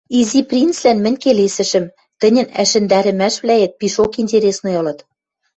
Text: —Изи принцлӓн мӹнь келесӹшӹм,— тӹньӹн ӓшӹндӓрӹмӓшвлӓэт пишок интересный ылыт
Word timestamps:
—Изи 0.19 0.41
принцлӓн 0.49 0.97
мӹнь 1.03 1.21
келесӹшӹм,— 1.23 1.85
тӹньӹн 2.19 2.47
ӓшӹндӓрӹмӓшвлӓэт 2.61 3.71
пишок 3.79 4.11
интересный 4.23 4.75
ылыт 4.81 4.99